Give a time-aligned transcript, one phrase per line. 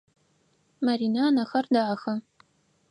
[0.85, 2.13] Маринэ ынэхэр дахэ.